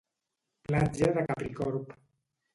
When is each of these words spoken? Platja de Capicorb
Platja 0.67 1.11
de 1.19 1.25
Capicorb 1.27 1.95